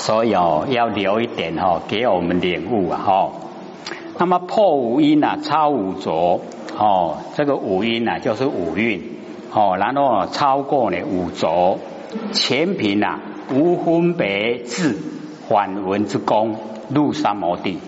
[0.00, 3.32] 所以哦，要留一点哦，给我们领悟啊，哦。
[4.18, 6.40] 那么破五阴啊，超五浊
[6.78, 9.02] 哦，这个五阴啊，就是五蕴
[9.52, 11.78] 哦，然后超过呢五浊，
[12.32, 13.20] 前品啊，
[13.52, 14.96] 无分别智，
[15.48, 16.56] 反文之功，
[16.88, 17.78] 入三摩地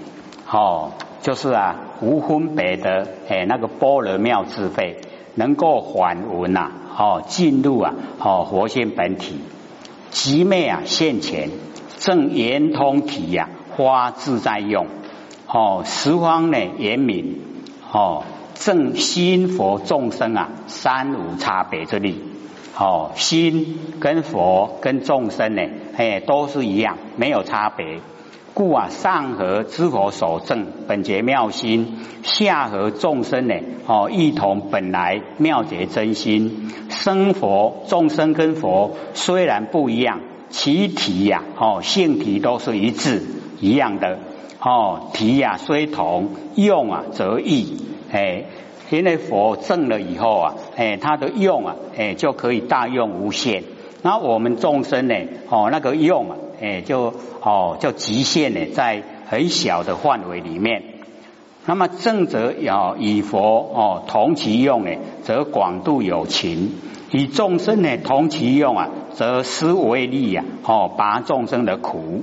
[0.51, 0.91] 哦，
[1.23, 4.99] 就是啊，无分别的哎，那个般若妙智慧，
[5.35, 9.41] 能够反文呐，哦，进入啊，哦，佛性本体，
[10.11, 11.49] 即灭啊现前，
[12.03, 14.87] 正圆通体呀，花自在用。
[15.47, 17.39] 哦，十方呢圆明
[17.93, 22.21] 哦，正心佛众生啊，三无差别之力。
[22.77, 25.63] 哦，心跟佛跟众生呢，
[25.97, 28.01] 哎，都是一样，没有差别。
[28.53, 33.55] 故啊，上合知佛所证本觉妙心，下合众生呢，
[33.87, 36.69] 哦，一同本来妙觉真心。
[36.89, 40.21] 生佛众生跟佛虽然不一样，
[40.53, 43.23] 其体呀，哦，性体都是一致
[43.61, 44.19] 一样的。
[44.61, 47.79] 哦，体呀虽同，用啊则异。
[48.13, 48.45] 哎，
[48.91, 53.65] 因为佛证了以后啊，哎，它的用啊，哎，就可以大用无限。
[54.03, 55.15] 那我们众生呢，
[55.49, 60.83] 哦，那个用啊，哎，就哦，就极限呢，在很小的范围里面。
[61.65, 64.91] 那么正则要以佛哦同其用呢，
[65.23, 66.73] 则广度有情；
[67.13, 72.23] 以众生呢同其用啊，则施为利呀，哦，拔众生的苦，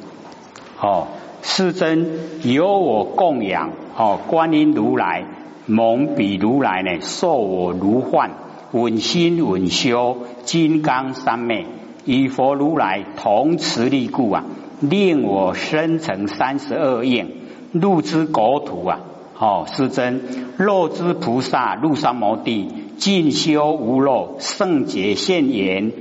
[0.81, 1.07] 哦。
[1.41, 2.05] 世尊
[2.43, 5.23] 由我供养哦，观音如来
[5.67, 8.31] 蒙彼如来呢，受我如幻
[8.73, 11.65] 稳心稳修金刚三昧，
[12.03, 14.43] 与佛如来同持力故啊，
[14.81, 17.31] 令我生成三十二应
[17.71, 18.99] 入之国土啊！
[19.37, 20.21] 哦，世尊
[20.57, 22.67] 若知菩萨入三摩地
[22.99, 25.93] 进修无漏圣洁现言，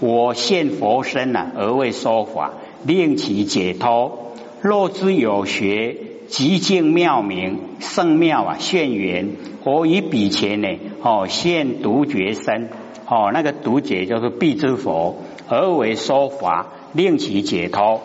[0.00, 4.32] 我现佛身啊，而为说法，令其解脱。
[4.60, 9.28] 若知有学极静妙明圣妙啊现缘，
[9.64, 10.68] 我以彼前呢
[11.02, 12.68] 哦现独觉身。
[13.06, 15.16] 哦那个独觉就是必知佛
[15.48, 18.00] 而为说法令其解脱。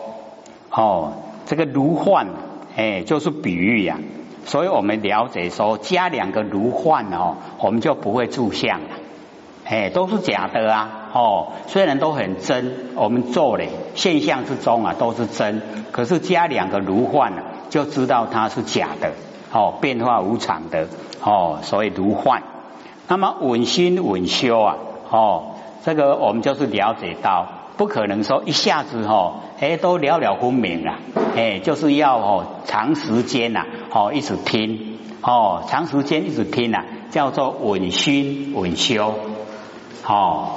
[0.70, 1.14] 哦
[1.46, 2.28] 这个如幻
[2.76, 3.98] 哎就是比喻呀，
[4.46, 8.88] 所以我们了解说加两个如幻哦我们就不会住相了。
[9.68, 11.10] 哎，都是假的啊！
[11.12, 19.10] 哦，虽然都很真，我们做嘞现象之中啊都是真，可是加两个如幻啊，就知道它是假的。
[19.52, 20.86] 哦，变化无常的
[21.20, 22.44] 哦，所以如幻。
[23.08, 24.76] 那么稳心稳修啊，
[25.10, 30.98] 哦，这个我们就是了解到，不可能说一下子哦，哎，都了了分明了。
[31.36, 39.14] 哎，就是要哦长时间呐，哦一直听，哦长时间一直听呐，叫做稳心稳修。
[40.06, 40.52] 哦，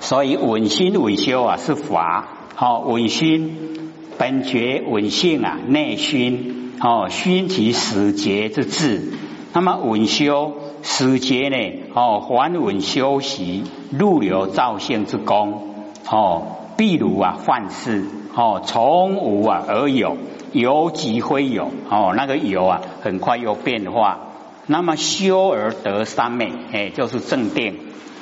[0.00, 9.12] 所以稳心稳修啊是法，好稳心本觉稳性啊内熏，哦熏其始节之智，
[9.52, 10.54] 那么稳修
[10.88, 15.74] 时节呢，哦还稳修习入流造性之功，
[16.08, 16.42] 哦
[16.78, 18.04] 譬如啊幻世，
[18.36, 20.16] 哦从无啊而有，
[20.52, 24.20] 有即非有，哦那个有啊很快又变化。
[24.66, 27.76] 那么修而得三昧，哎，就是正定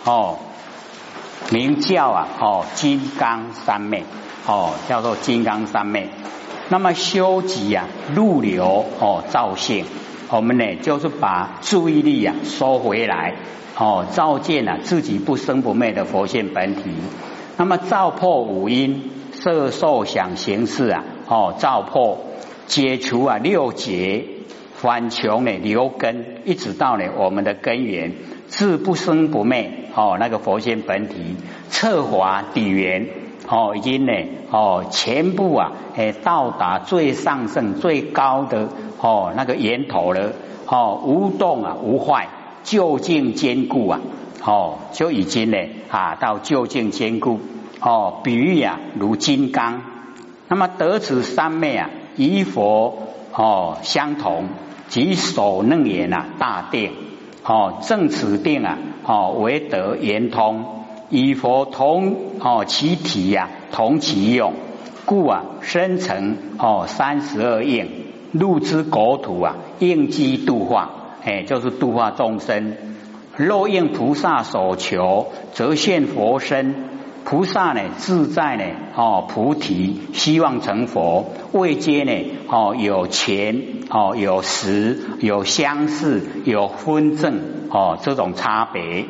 [0.06, 0.38] 哦，
[1.50, 4.04] 名叫啊哦金刚三昧
[4.46, 6.08] 哦，叫做金刚三昧。
[6.70, 9.84] 那么修集啊入流哦造性，
[10.30, 13.34] 我们呢就是把注意力啊收回来
[13.76, 16.90] 哦，照见啊自己不生不灭的佛性本体。
[17.56, 22.18] 那么照破五阴色受想行识啊哦，照破
[22.66, 24.26] 解除啊六劫。
[24.76, 28.12] 反穷呢，留根，一直到呢我们的根源，
[28.48, 31.36] 自不生不灭哦，那个佛性本体，
[31.70, 33.06] 彻华底源
[33.48, 34.12] 哦，已经呢
[34.50, 38.68] 哦，全部啊，诶到达最上圣最高的
[39.04, 40.32] 哦那个源头了
[40.66, 42.28] 哦，无动啊无坏，
[42.62, 44.00] 究竟坚固啊
[44.42, 45.59] 哦，就已经呢
[45.91, 47.38] 啊到究竟坚固
[47.81, 49.82] 哦，比喻啊如金刚，
[50.49, 52.96] 那么得此三昧啊，与佛
[53.32, 54.46] 哦相同。
[54.87, 56.93] 即所能言啊，大定
[57.43, 64.52] 哦，正此定啊，哦为得圆通，与佛同哦，其体呀同其用，
[65.06, 67.88] 故啊生成哦三十二应，
[68.34, 70.90] 入之国土啊，应机度化，
[71.25, 72.76] 哎，就是度化众生。
[73.36, 76.75] 若应菩萨所求，则现佛身。
[77.25, 78.64] 菩萨呢，自在呢，
[78.94, 82.12] 哦，菩提希望成佛，未接呢，
[82.48, 87.40] 哦，有钱，哦，有实，有相似，有分正，
[87.70, 89.06] 哦，这种差别。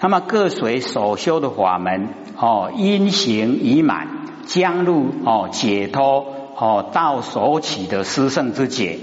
[0.00, 4.06] 那么各随所修的法门，哦，因行已满，
[4.46, 6.26] 将入哦解脱
[6.60, 8.98] 哦到所起的师圣之解，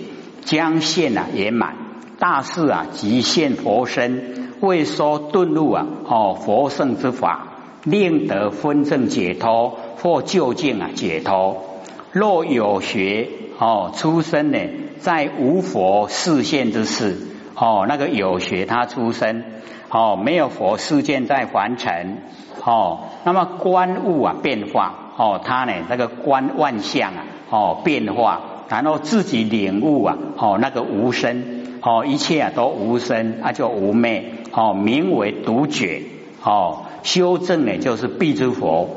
[0.46, 1.76] 将现啊圆满
[2.20, 7.48] 大事啊即现佛身，为说顿入啊哦佛圣之法，
[7.84, 11.64] 令得分正解脱或究竟啊解脱。
[12.12, 13.28] 若有学
[13.58, 14.60] 哦出生呢，
[15.00, 17.18] 在无佛视现之事
[17.56, 19.44] 哦，那个有学他出生
[19.90, 22.20] 哦，没有佛事件在凡尘
[22.64, 36.04] 哦，那么观物啊变化哦，他呢那个观万象啊哦变化，然后自己领悟啊哦那个无生哦，一切啊都无生啊就无昧哦，名为独觉
[36.44, 38.90] 哦，修正呢就是必之佛，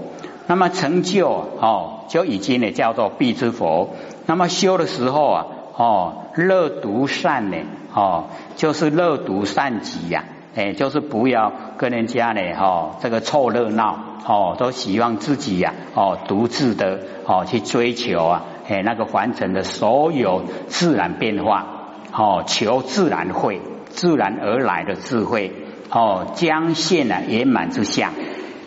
[0.47, 1.97] 那么成就哦。
[2.11, 3.91] 就已经呢叫做必之佛，
[4.26, 7.58] 那么修的时候啊，哦，乐独善呢，
[7.94, 8.25] 哦，
[8.56, 10.25] 就是乐独善己呀，
[10.55, 21.67] 哎，就是不要跟人家呢，哦，这个凑热闹，哦，都希望自己呀，哦，独自的，哦，去追求啊，哎，那个凡尘的所有自然变化，
[22.12, 25.52] 哦，求自然慧，自然而来的智慧，
[25.91, 28.12] 哦，将现啊圆满之相，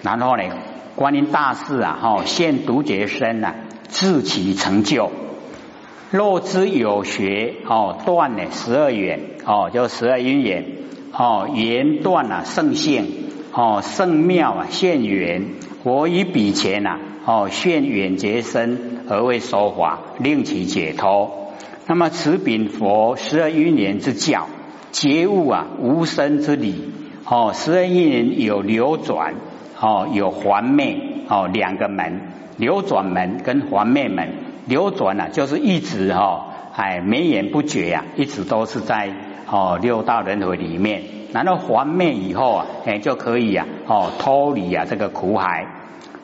[0.01, 0.43] 然后呢。
[0.95, 3.55] 观音大士啊，哈，现独觉身啊，
[3.87, 5.09] 自其成就。
[6.11, 10.65] 若知有学，哦，断呢十二缘，哦，就十二因缘，
[11.15, 13.05] 哦，缘断了圣性，
[13.53, 15.45] 哦，圣妙啊，现缘。
[15.83, 21.53] 我以彼前呐，哦，现远觉身而为说法，令其解脱。
[21.85, 24.47] 那么此禀佛十二因缘之教，
[24.91, 26.91] 觉悟啊，无生之理。
[27.25, 29.35] 哦，十二因缘有流转。
[29.79, 32.21] 哦，有环灭哦，两个门，
[32.57, 34.29] 流转门跟环灭门。
[34.65, 39.09] 流转呢，就是一直哈，哎，绵延不绝呀，一直都是在
[39.53, 41.03] 哦六道轮回里面。
[41.31, 45.67] 然后还灭以后啊，哎，就可以啊，哦脱离啊这个苦海。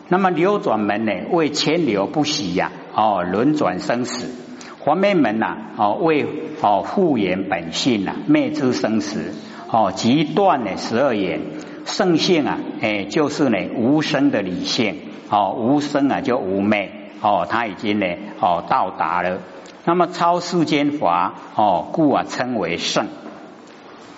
[0.08, 4.36] 那么流转门呢，为千流不息呀，哦轮转生死。
[4.84, 6.26] 还灭门呐，哦为
[6.62, 9.34] 哦复原本性呐，灭之生死，
[9.72, 11.42] 哦即断了十二眼。
[11.86, 14.96] 圣性啊，哎，就是呢无生的理性，
[15.30, 16.92] 哦，无生啊就无昧，
[17.22, 18.06] 哦，他已经呢，
[18.40, 19.40] 哦到达了。
[19.86, 23.08] 那么超世间法，哦，故啊称为圣。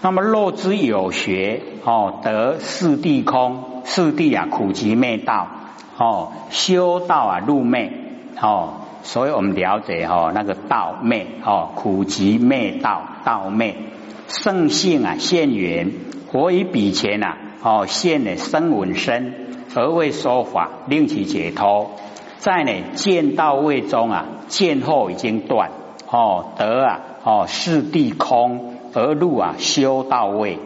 [0.02, 5.48] 那么若之有学，哦，得四谛空，四谛啊苦集灭道，
[5.98, 7.92] 哦，修道啊入昧，
[8.42, 8.74] 哦，
[9.04, 13.76] 所以我们了解哈那个道昧，哦，苦集灭道，道昧，
[14.28, 15.92] 圣性啊现缘，
[16.32, 17.38] 活于彼前呐。
[17.64, 19.36] 哦，现呢生闻身
[19.76, 21.92] 而为说法，令其解脱。
[22.42, 25.70] 在呢见道位中啊，见后已经断。
[26.10, 30.58] 哦，得啊，哦是地空而入啊修道位。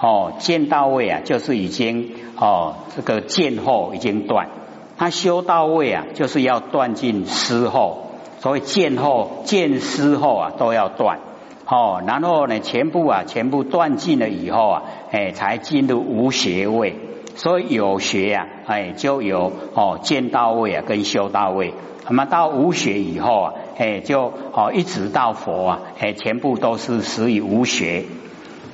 [0.00, 4.48] 哦，见道位啊，就是已经哦这个见后已经断。
[4.96, 11.18] 他修道位啊，就是要断尽失后，所以见后见失后啊都要断。
[11.66, 16.94] 哦，然后呢，全部啊，全部断尽了以后啊，哎，才进入无学位。
[17.36, 21.74] 所以有学呀，哎，就有哦见到位啊，跟修到位。
[22.06, 28.04] 那么到无学以后啊，哎，就哦一直到佛啊，哎，全部都是死于无学。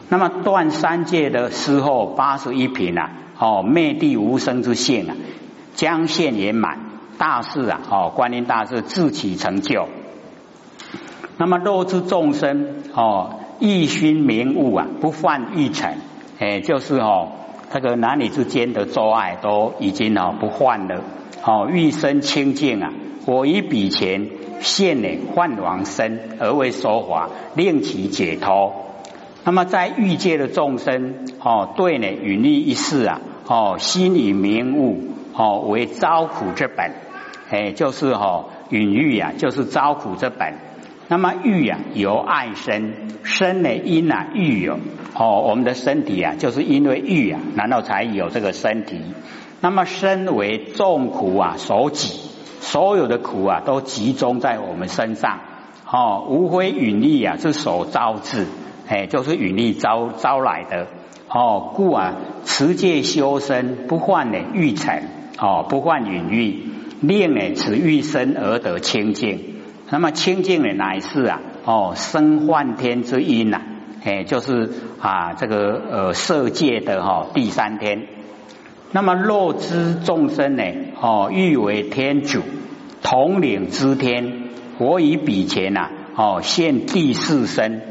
[0.09, 5.17] 那么断三界的时候，八十一品啊，哦灭地无生之性啊，
[5.75, 6.81] 将现圆满
[7.19, 9.89] 大事啊，哦观音大士自起成就。
[11.39, 15.99] 那么若知众生哦，欲熏明悟啊，不犯一尘，
[16.39, 17.29] 哎，就是哦，
[17.73, 21.05] 这个男女之间的做爱都已经哦不换了，
[21.45, 22.93] 哦，欲生清净啊，
[23.27, 24.29] 我以彼前
[24.61, 28.73] 现呢幻王身而为说法，令其解脱。
[29.45, 36.93] 那么在欲界的众生哦，对呢允利一事啊，哦，心以名物哦为招苦之本，
[37.51, 40.70] 哎，就是哦允欲啊，就是招苦之本。
[41.11, 42.93] 那么欲啊，由爱生，
[43.25, 44.79] 生呢因啊欲有
[45.13, 49.01] 哦，我们的身体啊，就是因为欲啊，然后才有这个身体。
[49.61, 55.41] 那么身为众苦啊所集，所有的苦啊都集中在我们身上
[55.85, 58.47] 哦，无非允力啊是所招致，
[58.87, 60.87] 哎，就是允力招招来的
[61.29, 62.15] 哦，故啊
[62.45, 65.03] 持戒修身，不患呢欲尘
[65.41, 66.67] 哦，不患允欲，
[67.01, 69.50] 令呢此欲生而得清净。
[69.93, 73.61] 那么清净的乃是啊，哦，生幻天之因呐，
[74.05, 74.71] 哎，就是
[75.01, 78.07] 啊，这个呃色界的哈第三天。
[78.93, 80.63] 那么若知众生呢，
[81.01, 82.41] 哦，欲为天主，
[83.03, 87.83] 统领之天，我以彼前呐，哦，现第四身，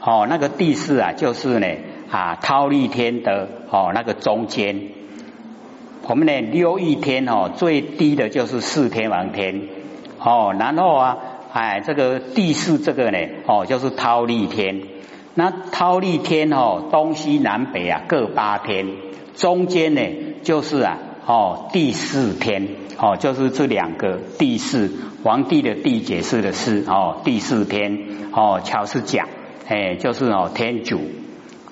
[0.00, 1.66] 哦，那个第四啊，就是呢
[2.12, 4.80] 啊，忉利天的哦那个中间，
[6.06, 9.62] 我们呢六一天哦，最低的就是四天王天。
[10.22, 11.16] 哦，然后啊，
[11.52, 14.82] 哎，这个第四这个呢哦，就是忉利天。
[15.34, 18.86] 那忉利天哦，东西南北啊各八天，
[19.34, 20.00] 中间呢
[20.42, 24.92] 就是啊哦第四天哦，就是这两个第四
[25.24, 27.98] 皇帝的帝解释的是哦第四天
[28.32, 29.28] 哦，巧是讲
[29.68, 31.00] 哎就是哦天主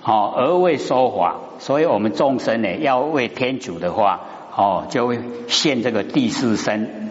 [0.04, 4.20] 哦而为说法，所以我们众生呢要为天主的话
[4.56, 7.10] 哦就会现这个第四身。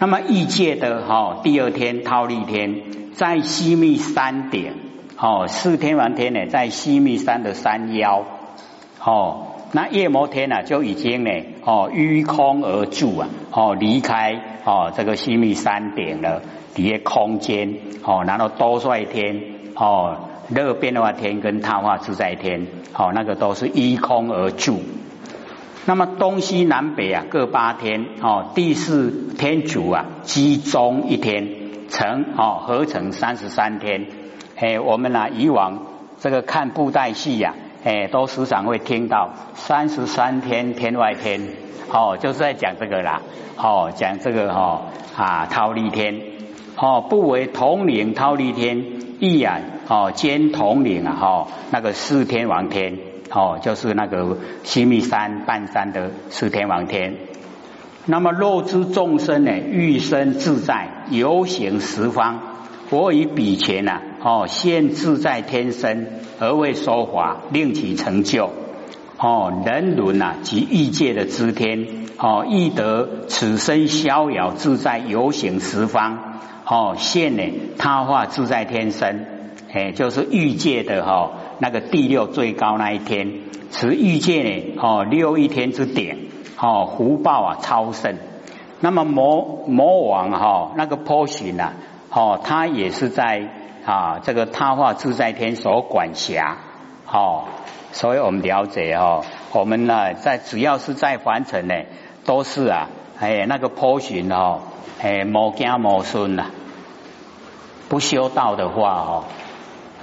[0.00, 2.82] 那么异界的哈第二天忉利天
[3.14, 4.72] 在西密山顶。
[5.20, 8.24] 哦，四天王天呢，在西密山的山腰。
[9.04, 11.30] 哦，那夜摩天呢，就已经呢，
[11.64, 16.42] 哦，虚空而住啊，哦，离开哦这个西密山顶了，
[16.74, 17.74] 底下空间。
[18.04, 19.42] 哦，然后多帅天，
[19.74, 24.80] 哦，热变化天跟他化自在天，哦，那个都是依空而住。
[25.88, 28.04] 那么东西南北啊，各八天。
[28.20, 31.48] 哦，第四天主啊，集中一天，
[31.88, 34.06] 成哦，合成三十三天。
[34.56, 35.86] 哎，我们呢以往
[36.18, 37.54] 这个看布袋戏呀，
[37.84, 41.40] 哎，都时常会听到三十三天天外天，
[41.90, 43.22] 哦，就是在讲这个啦，
[43.56, 44.82] 哦，讲这个哈
[45.16, 46.20] 啊，忉利天，
[46.76, 48.84] 哦，不为统领忉利天，
[49.20, 52.98] 亦然，哦，兼统领啊，哈，那个四天王天，
[53.30, 57.16] 哦，就是那个西密山半山的四天王天。
[58.06, 62.40] 那么若知众生呢，欲生自在，游行十方。
[62.90, 68.50] 我以彼前呐，哦，现自在天身而为说法，令其成就。
[69.18, 76.40] 哦，人伦呐及欲界的知天，哦，亦得此生逍遥自在，游行十方。
[76.64, 77.42] 哦，现呢
[77.76, 79.26] 他化自在天身，
[79.70, 83.32] 哎，就是欲界的哈那个第六最高那一天，
[83.70, 86.18] 持欲界呢，哦，六一天之点，
[86.58, 88.16] 哦，福报啊超盛。
[88.80, 91.72] 那么魔魔王哈那个波旬呐。
[92.10, 93.50] 哦，他也是在
[93.84, 96.56] 啊这个他化自在天所管辖，
[97.06, 97.44] 哦，
[97.92, 101.74] 所以我们了解哦，我们呢在只要是在凡尘呢，
[102.24, 102.88] 都是啊，
[103.20, 104.60] 哎那个波旬哦，
[105.02, 106.46] 哎魔家魔孙呐，
[107.90, 109.24] 不修道的话哦，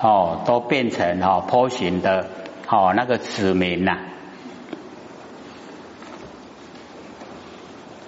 [0.05, 2.27] 哦都变成哦波形的
[2.69, 3.97] 哦那个子民呐，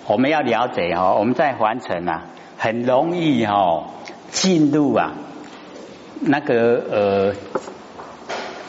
[0.05, 2.25] 我们要了解哦，我们在凡尘啊。
[2.59, 3.85] 很容易哈
[4.31, 5.13] 进入啊
[6.21, 7.35] 那个呃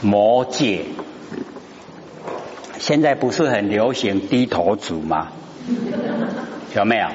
[0.02, 0.85] 魔界，
[2.78, 5.28] 现在不是很流行低头族吗？
[6.76, 7.08] 有没有？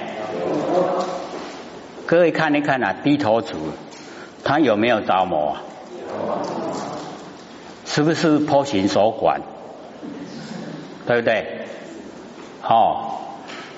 [2.08, 3.56] 各位看一看啊，低头族
[4.44, 5.52] 他有没有着魔？
[5.52, 5.62] 啊
[7.86, 9.42] 是不是破行所管？
[11.06, 11.68] 对不对？
[12.64, 13.20] 哦，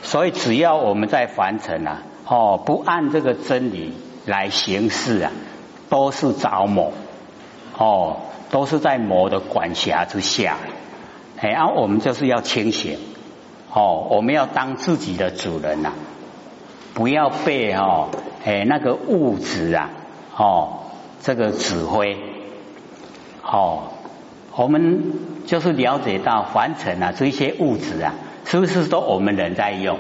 [0.04, 2.04] 所以只要我们在凡尘啊。
[2.28, 3.94] 哦，不按这个真理
[4.26, 5.32] 来行事啊，
[5.90, 6.92] 都是着魔
[7.78, 8.18] 哦，
[8.50, 10.58] 都是在魔的管辖之下。
[11.38, 12.98] 哎，啊，我们就是要清醒
[13.72, 15.94] 哦，我们要当自己的主人呐，
[16.96, 18.10] 不要被哦，
[18.44, 19.90] 哎那个物质啊，
[20.36, 20.80] 哦
[21.22, 22.18] 这个指挥
[23.46, 23.92] 哦，
[24.56, 25.04] 我们
[25.46, 28.14] 就是了解到凡尘啊，这些物质啊，
[28.46, 29.98] 是不是都我们人在用？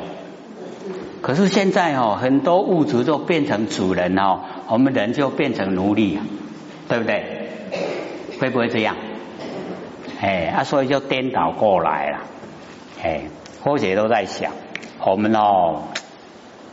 [1.21, 6.19] 可是现在哦，很多物质都变成主人哦，我们人就变成奴隶，
[6.87, 7.49] 对不对？
[8.39, 8.95] 会不会这样？
[10.21, 12.19] 哎，啊，所以就颠倒过来了。
[13.03, 13.25] 哎，
[13.63, 14.51] 或者都在想，
[15.05, 15.83] 我们哦，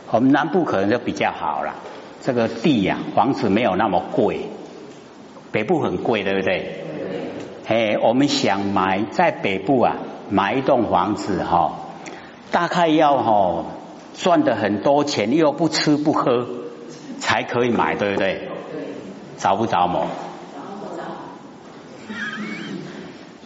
[0.09, 1.75] 我们南部可能就比较好了，
[2.21, 4.47] 这个地呀，房子没有那么贵，
[5.53, 6.83] 北部很贵，对不对？
[7.67, 9.95] 哎，我们想买在北部啊，
[10.29, 11.79] 买一栋房子哈，
[12.51, 13.65] 大概要哈。
[14.15, 16.47] 赚的很多钱又不吃不喝
[17.17, 18.47] 才可以买，对不对？
[19.39, 20.05] 着不着魔？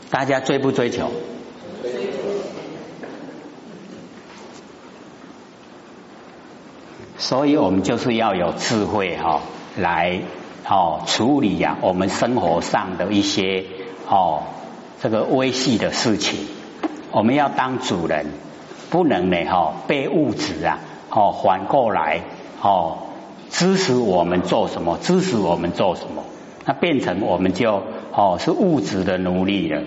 [0.10, 1.10] 大家追不追求？
[7.18, 9.40] 所以我们就是要有智慧哈，
[9.78, 10.20] 来
[10.70, 13.64] 哦处理呀我们生活上的一些
[14.08, 14.44] 哦
[15.02, 16.48] 这个微细的事情，
[17.12, 18.26] 我们要当主人。
[18.90, 22.22] 不能呢，哈，被物质啊，哦，反过来，
[22.62, 23.00] 哦，
[23.50, 26.24] 支持我们做什么，支持我们做什么，
[26.64, 27.84] 那变成我们就
[28.14, 29.84] 哦是物质的奴隶了。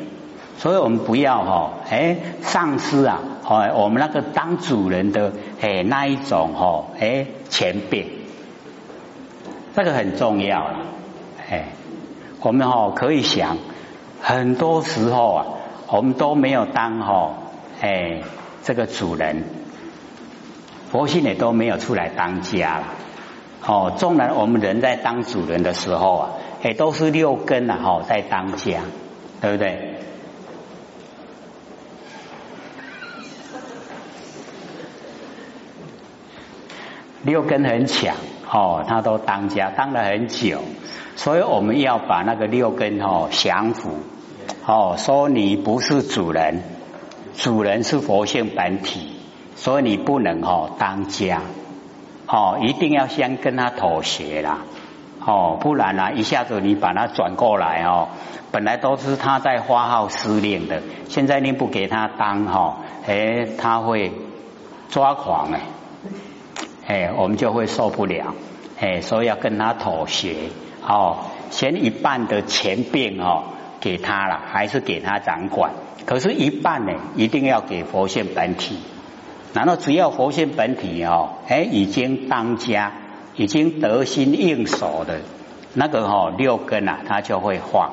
[0.58, 5.32] 所以我们不要哈，哎，丧失啊，哦，我们那个当主人的
[5.62, 8.06] 哎那一种哈，哎，前辈，
[9.74, 10.86] 这个很重要了，
[11.50, 11.68] 哎，
[12.40, 13.56] 我们哦可以想，
[14.20, 15.46] 很多时候啊，
[15.88, 17.34] 我们都没有当哈，
[17.80, 18.22] 哎。
[18.62, 19.42] 这个主人，
[20.90, 22.84] 佛性也都没有出来当家了。
[23.66, 26.30] 哦，纵然我们人在当主人的时候啊，
[26.62, 28.80] 也都是六根啊，哈，在当家，
[29.40, 29.94] 对不对？
[37.22, 38.14] 六根很强，
[38.52, 40.58] 哦，他都当家，当了很久，
[41.14, 43.90] 所以我们要把那个六根哦降服，
[44.66, 46.64] 哦，说你不是主人，
[47.36, 49.14] 主人是佛性本体，
[49.54, 51.42] 所以你不能哦当家，
[52.26, 54.58] 哦，一定要先跟他妥协啦，
[55.24, 58.08] 哦，不然呢，一下子你把他转过来哦，
[58.50, 64.10] 本来都是他在发号施令的，现在你不给他当哈，哎，他会
[64.88, 65.60] 抓狂哎。
[66.90, 68.34] 哎，我们就会受不了，
[68.80, 70.34] 哎，所以要跟他妥协，
[70.82, 71.18] 哦，
[71.50, 73.44] 先一半的钱病哦
[73.80, 75.70] 给他了，还是给他掌管，
[76.04, 78.80] 可是，一半呢，一定要给佛性本体。
[79.54, 82.90] 然后，只要佛性本体哦，哎，已经当家，
[83.36, 85.20] 已经得心应手的，
[85.74, 87.92] 那个哦六根啊，他就会化，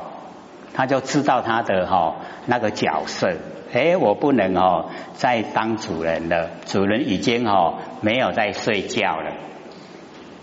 [0.78, 2.16] 他就知道他的哈
[2.46, 3.34] 那个角色。
[3.74, 6.52] 哎，我不能哦，再当主人了。
[6.68, 9.32] 主人已经哦，没有在睡觉了，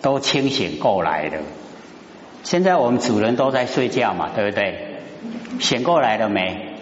[0.02, 1.38] 都清醒过来了。
[2.42, 4.98] 现在我们主人都在睡觉嘛，对不对？
[5.60, 6.74] 醒过来了没？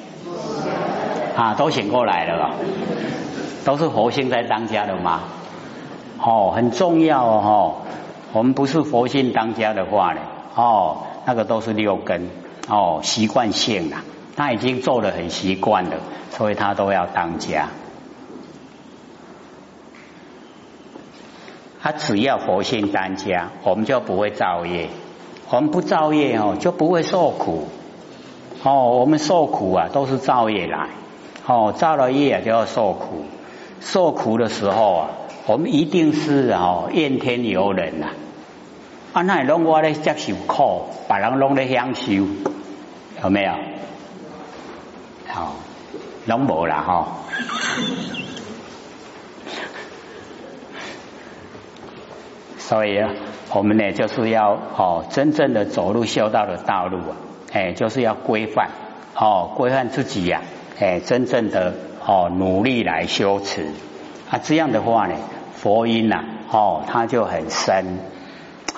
[1.36, 2.54] 啊，都醒过来了，
[3.64, 5.20] 都是佛性在当家的吗？
[6.18, 7.76] 哦，很重要哦。
[8.32, 10.20] 我们不是佛性当家的话呢，
[10.56, 12.28] 哦，那个都是六根
[12.68, 13.96] 哦，习惯性的。
[14.34, 15.96] 他已经做的很习惯了，
[16.30, 17.68] 所以他都要当家。
[21.82, 24.88] 他只要佛性当家，我们就不会造业。
[25.50, 27.68] 我们不造业哦，就不会受苦。
[28.62, 30.88] 哦，我们受苦啊，都是造业来。
[31.46, 33.24] 哦，造了业就要受苦。
[33.80, 35.08] 受苦的时候啊，
[35.46, 38.06] 我们一定是哦怨天尤人呐。
[38.06, 38.21] 啊，
[39.12, 42.12] 啊那拢我咧接受苦，别人拢咧享受，
[43.22, 43.52] 有没有？
[45.28, 45.54] 好，
[46.26, 47.08] 拢无啦哈。
[52.58, 53.10] 所以啊，
[53.52, 57.16] 我们呢就是要哦，真正的走入修道的道路啊，
[57.52, 58.70] 哎，就是要规范
[59.14, 60.40] 哦，规范自己呀，
[60.80, 61.74] 哎，真正的
[62.06, 63.66] 哦努力来修持
[64.30, 65.16] 啊，这样的话呢，
[65.54, 67.98] 佛音呐，哦，它就很深，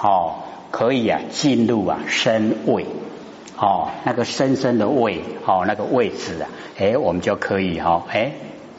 [0.00, 0.34] 哦，
[0.70, 2.86] 可以啊进入啊身位。
[3.56, 8.32] 哦，那个深深的位，哦，那个位置啊，哎，我们就可以哈，哎，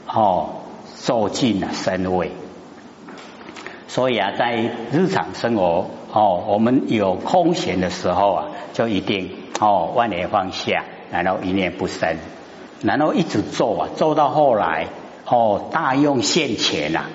[0.06, 0.50] 哦，
[0.96, 2.32] 走进了身位。
[3.88, 12.18] 所以啊，在日常生活，哦，我们有空闲的时候啊，就一定哦，万念放下，然后一念不生，
[12.82, 14.88] 然后一直做啊，做到后来，
[15.26, 17.06] 哦，大用现前呐，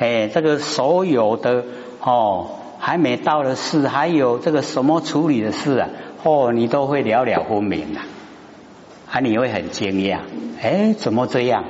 [0.00, 1.64] 哎，这个所有的
[2.00, 2.48] 哦，
[2.86, 5.88] 还没到的事，还有这个什么处理的事啊。
[6.22, 8.06] 哦，你都会了了分明啊，
[9.10, 10.20] 啊，你会很惊讶，
[10.62, 11.64] 哎，怎么这样？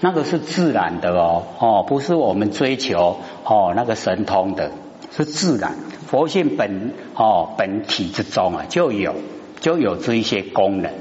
[0.00, 4.70] 那个是自然的哦，哦，不是我们追求哦那个神通的，
[5.14, 5.74] 是自然，
[6.06, 9.14] 佛性本哦本体之中啊就有
[9.60, 10.92] 就有这一些功能，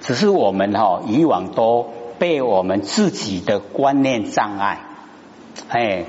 [0.00, 4.78] 只是我们哈以往都被我们自己的观念障碍，
[5.70, 6.04] 哎，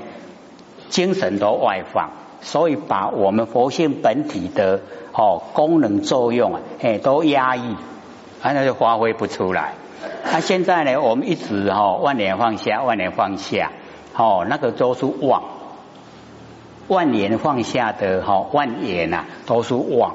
[0.90, 4.80] 精神都外放，所以把我们佛性本体的。
[5.20, 7.74] 哦，功能作用啊，哎，都压抑，
[8.40, 9.72] 啊，那就发挥不出来。
[10.22, 13.72] 那现在呢，我们一直哈万年放下，万年放下，
[14.14, 15.42] 哦，那个都是妄，
[16.86, 20.14] 万年放下的哈万年呐，都是妄。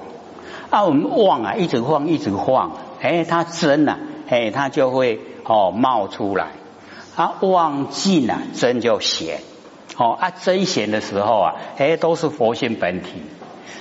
[0.69, 3.97] 啊，我们妄啊，一直放，一直放，哎，它真呐，
[4.29, 6.47] 哎，它就会哦冒出来。
[7.17, 9.41] 啊，妄尽啊，真就显。
[9.97, 13.21] 哦，啊，真显的时候啊，哎，都是佛性本体。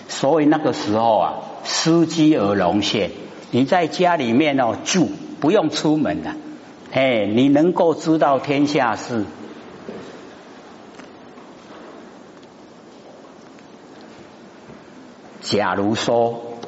[0.09, 3.11] 所以那个时候啊，司机而龙现。
[3.51, 6.31] 你在家里面哦住，不用出门的，
[6.91, 9.25] 哎，你能够知道天下事。
[15.43, 16.59] 假如说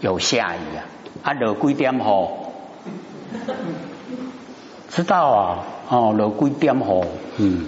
[0.00, 0.82] 有下雨啊，
[1.22, 2.00] 啊落几点雨？
[4.88, 7.04] 知道啊，哦落几点雨？
[7.36, 7.66] 嗯，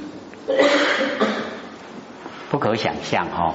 [2.50, 3.54] 不可想象哈。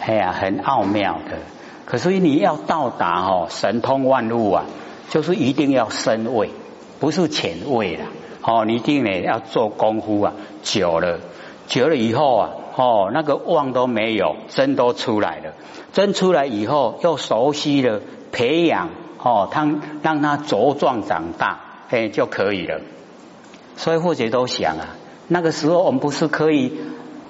[0.00, 1.38] 哎呀，很奥妙的。
[1.84, 4.64] 可是你要到达哦，神通万物啊，
[5.10, 6.50] 就是一定要深位，
[6.98, 8.04] 不是浅位的。
[8.42, 11.20] 哦，你一定呢要做功夫啊，久了，
[11.66, 15.52] 久了以后啊，哦，那个妄都没有，真都出来了。
[15.92, 18.00] 真出来以后，又熟悉了，
[18.32, 18.88] 培养
[19.22, 19.70] 哦，他
[20.02, 22.80] 让他茁壮长大，哎就可以了。
[23.76, 24.88] 所以或者都想啊，
[25.28, 26.72] 那个时候我们不是可以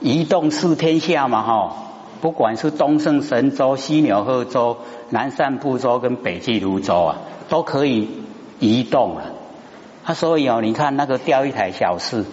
[0.03, 1.43] 移动四天下嘛？
[1.43, 1.77] 哈，
[2.21, 4.79] 不管是东胜神州、西牛贺州、
[5.11, 8.09] 南赡部洲跟北俱泸州啊，都可以
[8.59, 9.23] 移动了。
[10.05, 12.25] 啊，所以哦，你看那个掉一台小事，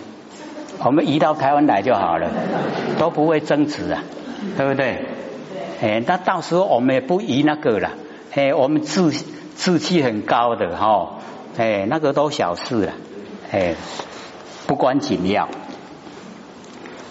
[0.83, 2.27] 我们移到台湾来就好了，
[2.97, 4.03] 都不会增值啊，
[4.57, 5.05] 对不对？
[5.81, 7.91] 哎，那到时候我们也不移那个了，
[8.33, 9.11] 哎，我们志
[9.55, 11.19] 志气很高的哈，
[11.57, 12.93] 哎，那个都小事了，
[13.51, 13.75] 哎，
[14.65, 15.47] 不关紧要。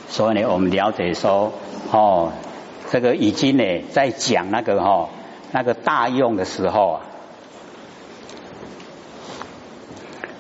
[0.09, 1.53] 所以呢，我们了解说，
[1.93, 2.33] 哦，
[2.91, 5.11] 这个已经呢在讲那个哈，
[5.53, 7.01] 那个大用的时候啊。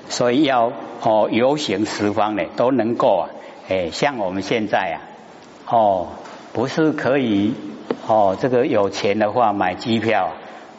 [0.09, 3.28] 所以要哦游行十方呢都能够啊，
[3.68, 4.98] 哎像我们现在啊，
[5.70, 6.09] 哦
[6.52, 7.54] 不是可以
[8.07, 10.31] 哦这个有钱的话买机票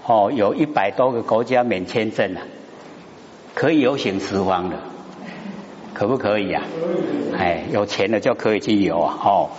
[0.05, 2.41] 哦有一百多个国家免签证啊，
[3.53, 4.77] 可以游行十方的，
[5.99, 6.63] 可不可以啊？
[7.37, 9.49] 哎有钱的就可以去游啊哦。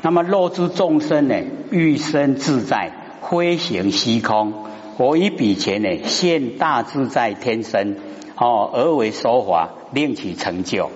[0.00, 1.34] 那么若诸众生呢
[1.70, 4.54] 欲生自在飞行虚空，
[4.96, 7.98] 我以彼前呢现大自在天身。
[8.38, 10.90] 哦，而为说法，令其成就。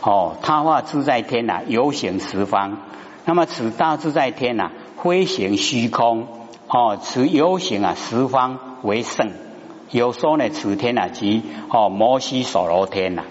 [0.00, 2.78] 哦，他化自在天呐，游行十方。
[3.26, 6.26] 那么此大自在天呐，飞行虚空。
[6.68, 9.30] 哦，此游行啊，十方为圣。
[9.90, 13.24] 有说呢，此天呐，即哦摩西所罗天呐。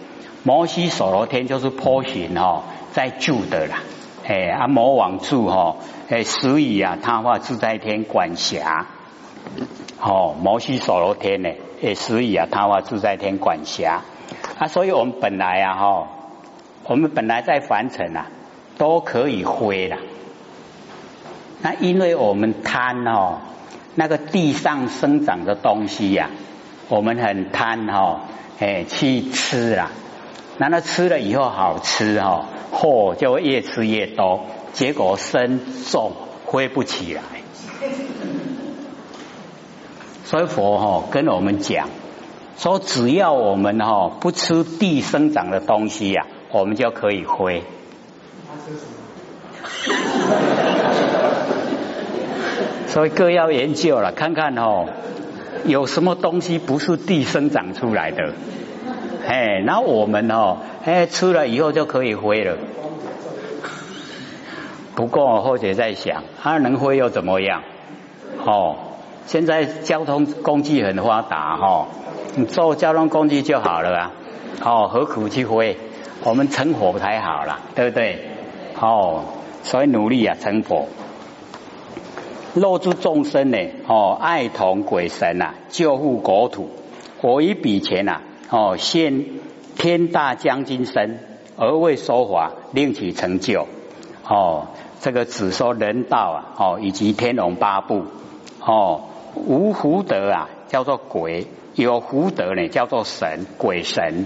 [0.45, 2.61] 摩西所罗天就是波旬哦，
[2.93, 3.79] 在住的啦。
[4.27, 5.77] 哎，啊魔王住哈，
[6.07, 8.85] 哎，所以啊，他化自在天管辖。
[9.99, 11.49] 哦，摩西所罗天呢？
[11.81, 14.03] 也所以啊，他话自在天管辖
[14.59, 16.07] 啊，所以我们本来啊，哈，
[16.83, 18.27] 我们本来在凡尘啊，
[18.77, 19.97] 都可以灰了。
[21.63, 23.39] 那因为我们贪哦，
[23.95, 26.29] 那个地上生长的东西呀，
[26.87, 28.21] 我们很贪哈，
[28.59, 29.89] 哎，去吃啦。
[30.57, 36.13] 那那吃了以后好吃哈，货就越吃越多，结果身重
[36.49, 37.21] 飞不起来。
[40.23, 41.89] 所以佛哈跟我们讲
[42.57, 47.63] 说，只要我们哈不吃地生长的东西呀，我们就可以飞。
[52.87, 54.85] 所以各要研究了，看看哦，
[55.65, 58.33] 有什么东西不是地生长出来的？
[59.25, 62.57] 哎，那我们哦，哎吃了以后就可以飞了。
[64.95, 67.63] 不过或者在想，它能飞又怎么样？
[68.45, 68.75] 哦。
[69.27, 71.87] 现在交通工具很发达哈，
[72.35, 74.11] 你坐交通工具就好了啊，
[74.63, 75.77] 哦，何苦去飞？
[76.23, 78.19] 我们成佛才好了，对不对？
[78.79, 79.23] 哦，
[79.63, 80.87] 所以努力啊，成佛。
[82.53, 83.57] 若诸众生呢，
[83.87, 86.69] 哦，爱同鬼神呐，救护国土。
[87.21, 88.21] 我以彼前呐，
[88.55, 89.25] 哦，现
[89.75, 91.19] 天大将军身，
[91.57, 93.67] 而为说法，令其成就。
[94.25, 94.67] 哦，
[95.01, 98.05] 这个只说人道啊，哦，以及天龙八部，
[98.61, 99.01] 哦。
[99.35, 104.25] 无福德啊，叫做鬼；有福德呢，叫做神，鬼神。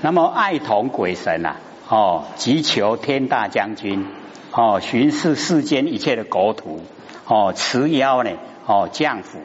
[0.00, 1.56] 那么爱同鬼神啊，
[1.88, 4.06] 哦，急求天大将军，
[4.52, 6.78] 哦，巡视世间一切的国土，
[7.26, 8.30] 哦，持妖呢，
[8.66, 9.40] 哦，降福，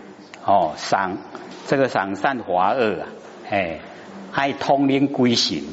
[0.46, 1.18] 哦，赏
[1.66, 3.08] 这个赏善华恶啊，
[3.50, 3.80] 哎，
[4.32, 5.64] 爱通灵归行。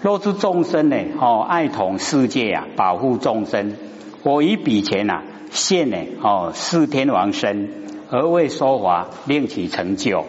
[0.00, 3.76] 若诸众生呢，哦，爱同世界啊，保护众生。
[4.22, 5.22] 我以彼前啊。
[5.50, 7.70] 现呢哦，四天王身
[8.10, 10.26] 而为说法，令其成就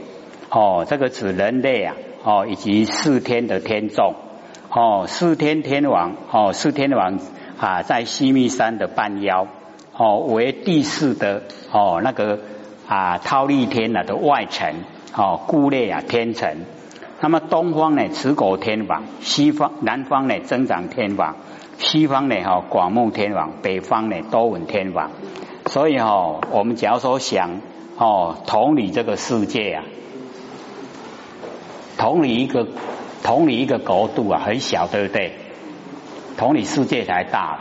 [0.50, 0.86] 哦。
[0.88, 4.16] 这个指人类啊哦，以及四天的天众
[4.72, 7.20] 哦，四天天王哦，四天王
[7.60, 9.46] 啊，在西密山的半腰
[9.98, 12.40] 哦，为第四的哦那个
[12.88, 14.74] 啊，忉利天啊的外层
[15.14, 16.60] 哦，故列啊天成。
[17.22, 21.36] 那么东方呢，持果天王；西方南方呢，增长天王。
[21.78, 25.12] 西方呢哈广目天王，北方呢多闻天王，
[25.68, 27.62] 所以哈我们假如说想
[27.98, 29.84] 哦同理这个世界啊，
[31.98, 32.68] 同理一个
[33.24, 35.34] 同理一个国度啊很小对不对？
[36.38, 37.60] 同理世界才大，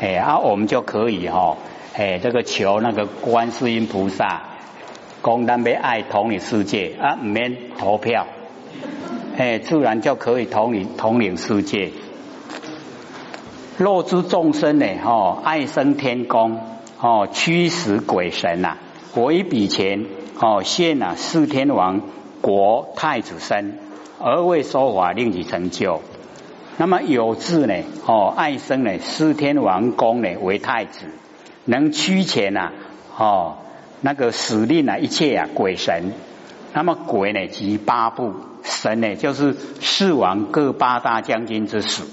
[0.00, 1.56] 哎啊我们就可以哈
[1.94, 4.42] 哎这个求那个观世音菩萨，
[5.22, 8.26] 公单被爱同理世界啊免投票，
[9.38, 11.90] 哎自然就可以统领统领世界。
[13.76, 14.86] 若诸众生呢？
[15.04, 16.58] 哦，爱生天宫，
[16.98, 18.78] 哦，驱使鬼神呐，
[19.14, 20.06] 我一笔钱
[20.40, 22.00] 哦现啊四天王
[22.40, 23.78] 国太子身，
[24.18, 26.00] 而为说法令其成就。
[26.78, 27.74] 那么有志呢？
[28.06, 31.00] 哦，爱生呢四天王宫呢为太子，
[31.66, 32.72] 能驱遣呐，
[33.18, 33.56] 哦，
[34.00, 36.12] 那个使令啊一切啊鬼神。
[36.76, 42.04] 那么鬼呢，即八部；神呢，就是四王各八大将军之属。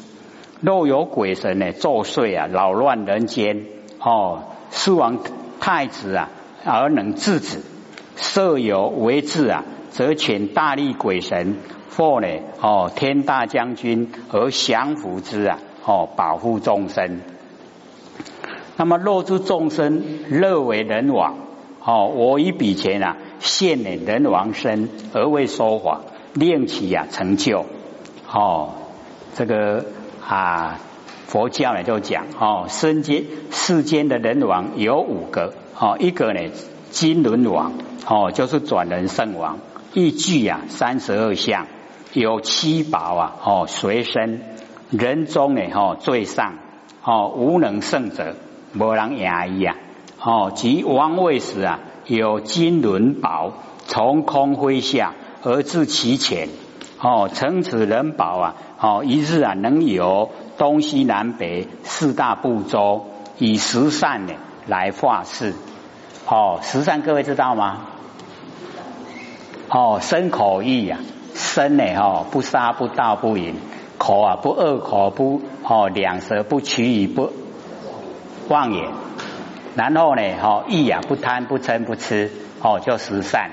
[0.61, 3.65] 若有鬼神呢作祟啊，扰乱人间
[3.99, 5.19] 哦，四王
[5.59, 6.29] 太子啊，
[6.63, 7.59] 而能制止；
[8.15, 11.57] 设有为治啊，则请大力鬼神
[11.97, 12.27] 或呢
[12.61, 17.19] 哦天大将军而降服之啊，哦保护众生。
[18.77, 21.35] 那么若诸众生乐为人王，
[21.83, 26.01] 哦，我以彼前啊现呢人王身而为说法，
[26.33, 27.65] 令其啊成就。
[28.31, 28.69] 哦，
[29.35, 29.85] 这个
[30.25, 30.79] 啊
[31.27, 36.39] 佛教呢就讲哦，世间世间的人王有五个，哦，一个呢
[36.89, 37.73] 金轮王，
[38.07, 39.59] 哦就是转轮圣王，
[39.93, 41.67] 一具啊三十二相，
[42.13, 44.41] 有七宝啊，哦随身，
[44.89, 46.53] 人中呢哦最上，
[47.03, 48.35] 哦无能胜者。
[48.75, 49.75] 无人压抑啊！
[50.19, 53.53] 哦，即王位时啊，有金轮宝
[53.87, 55.13] 从空飞下
[55.43, 56.49] 而至其前。
[56.99, 64.33] 哦，乘此人宝啊，哦，一日啊，能有东西南北四大部洲，以十善呢
[64.67, 65.53] 来化世。
[66.25, 67.87] 哦，十善各位知道吗？
[69.67, 70.99] 哦，身口意呀，
[71.33, 73.55] 身呢，哦，不杀不盗不淫，
[73.97, 77.33] 口啊，不恶口不哦，两舌不取以不。
[78.47, 78.89] 妄言，
[79.75, 82.31] 然后呢，哈意啊不贪不嗔不痴，
[82.61, 83.49] 哦就十善，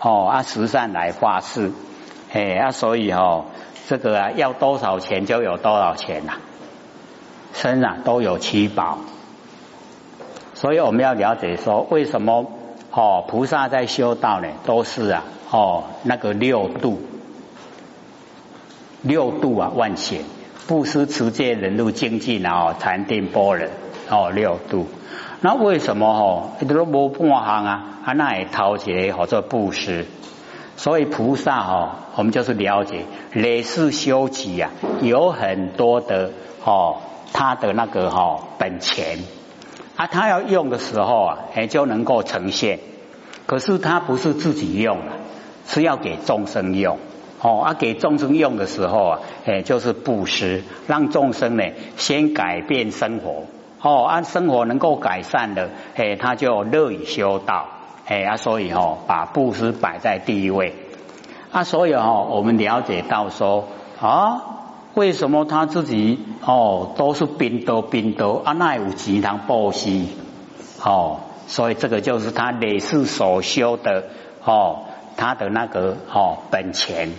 [0.00, 1.70] 哦啊十善来发誓，
[2.32, 3.46] 哎啊所以哦
[3.88, 6.34] 这个啊要多少钱就有多少钱呐，
[7.52, 8.98] 身上都有七宝，
[10.54, 12.46] 所以我们要了解说为什么
[12.90, 17.02] 哦菩萨在修道呢都是啊哦那个六度。
[19.02, 20.24] 六度啊万险，
[20.66, 23.68] 布施持戒忍辱精进啊禅定般若。
[24.10, 24.88] 哦，六度，
[25.40, 26.50] 那为什么哦？
[26.66, 30.06] 都无半行啊，啊，那也掏起来好做布施。
[30.76, 34.70] 所以菩萨哦，我们就是了解累世修集啊，
[35.00, 36.32] 有很多的
[36.64, 36.96] 哦，
[37.32, 39.18] 他的那个哈本钱
[39.96, 42.80] 啊，他要用的时候啊，哎就能够呈现。
[43.46, 45.14] 可是他不是自己用啊，
[45.66, 46.98] 是要给众生用
[47.40, 47.60] 哦。
[47.60, 51.62] 啊，给众生用的时候啊，哎就是布施，让众生呢
[51.96, 53.44] 先改变生活。
[53.80, 57.66] 哦，按生活能够改善的，哎，他就乐于修道，
[58.06, 60.74] 哎啊，所以哦，把布施摆在第一位。
[61.52, 63.64] 啊，所以哦，我们了解到说
[64.00, 64.42] 啊，
[64.94, 70.06] 为什么他自己哦都是兵多兵多啊，那有其他布施？
[70.84, 74.04] 哦，所以这个就是他累世所修的
[74.44, 74.80] 哦，
[75.16, 77.10] 他的那个哦本钱。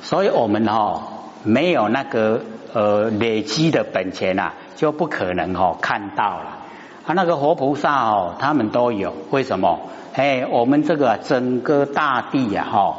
[0.00, 1.02] 所以我们哦
[1.44, 2.40] 没有那个
[2.72, 4.52] 呃累积的本钱呐。
[4.76, 6.58] 就不可能哦看到了
[7.04, 9.80] 啊，那个活菩萨哦，他们都有，为什么？
[10.14, 12.96] 哎，我们这个整个大地呀，哈，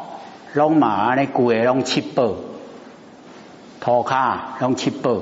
[0.54, 2.34] 龙马那古也龙七宝，
[3.80, 5.22] 土卡龙七宝，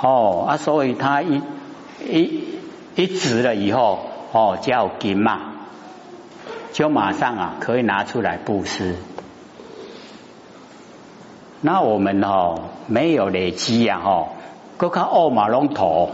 [0.00, 1.42] 哦啊，所以他一
[2.08, 2.44] 一
[2.94, 3.98] 一值了以后，
[4.30, 5.40] 哦叫金嘛，
[6.72, 8.94] 就马上啊可以拿出来布施。
[11.64, 12.56] 那我们哦
[12.88, 14.26] 没有累积呀，哈。
[14.76, 16.10] 搁较恶马龙头，